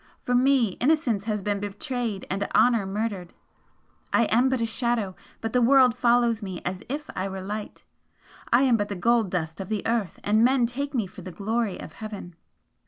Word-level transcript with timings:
For 0.19 0.33
me 0.33 0.69
innocence 0.79 1.25
has 1.25 1.43
been 1.43 1.59
betrayed 1.59 2.25
and 2.27 2.47
honour 2.55 2.87
murdered. 2.87 3.33
I 4.11 4.23
am 4.33 4.49
but 4.49 4.59
a 4.59 4.65
Shadow, 4.65 5.15
but 5.41 5.53
the 5.53 5.61
world 5.61 5.93
follows 5.95 6.41
me 6.41 6.59
as 6.65 6.81
if 6.89 7.07
I 7.15 7.27
were 7.27 7.39
Light 7.39 7.83
I 8.51 8.63
am 8.63 8.77
but 8.77 8.89
the 8.89 8.95
gold 8.95 9.29
dust 9.29 9.61
of 9.61 9.71
earth, 9.85 10.19
and 10.23 10.43
men 10.43 10.65
take 10.65 10.95
me 10.95 11.05
for 11.05 11.21
the 11.21 11.31
glory 11.31 11.79
of 11.79 11.93
Heaven!" 11.93 12.33